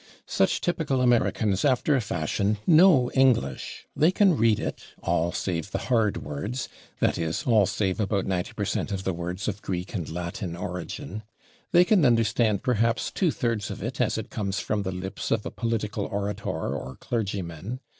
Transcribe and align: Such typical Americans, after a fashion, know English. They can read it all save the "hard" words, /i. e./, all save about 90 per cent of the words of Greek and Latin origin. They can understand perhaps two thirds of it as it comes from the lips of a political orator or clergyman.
Such 0.25 0.61
typical 0.61 0.99
Americans, 0.99 1.63
after 1.63 1.95
a 1.95 2.01
fashion, 2.01 2.57
know 2.65 3.11
English. 3.11 3.85
They 3.95 4.09
can 4.11 4.35
read 4.35 4.59
it 4.59 4.81
all 5.03 5.31
save 5.31 5.69
the 5.69 5.77
"hard" 5.93 6.17
words, 6.17 6.67
/i. 7.03 7.17
e./, 7.19 7.45
all 7.51 7.67
save 7.67 7.99
about 7.99 8.25
90 8.25 8.53
per 8.53 8.65
cent 8.65 8.91
of 8.91 9.03
the 9.03 9.13
words 9.13 9.47
of 9.47 9.61
Greek 9.61 9.93
and 9.93 10.09
Latin 10.09 10.55
origin. 10.55 11.21
They 11.71 11.85
can 11.85 12.03
understand 12.03 12.63
perhaps 12.63 13.11
two 13.11 13.29
thirds 13.29 13.69
of 13.69 13.83
it 13.83 14.01
as 14.01 14.17
it 14.17 14.31
comes 14.31 14.59
from 14.59 14.81
the 14.81 14.91
lips 14.91 15.29
of 15.29 15.45
a 15.45 15.51
political 15.51 16.05
orator 16.05 16.49
or 16.49 16.95
clergyman. 16.95 17.79